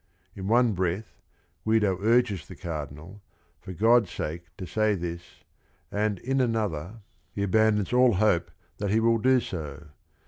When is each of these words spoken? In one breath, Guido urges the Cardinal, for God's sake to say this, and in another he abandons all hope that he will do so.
In 0.35 0.47
one 0.47 0.73
breath, 0.73 1.21
Guido 1.63 1.95
urges 2.01 2.47
the 2.47 2.55
Cardinal, 2.55 3.21
for 3.59 3.71
God's 3.71 4.09
sake 4.09 4.45
to 4.57 4.65
say 4.65 4.95
this, 4.95 5.43
and 5.91 6.17
in 6.17 6.41
another 6.41 7.01
he 7.31 7.43
abandons 7.43 7.93
all 7.93 8.13
hope 8.15 8.49
that 8.79 8.89
he 8.89 8.99
will 8.99 9.19
do 9.19 9.39
so. 9.39 9.89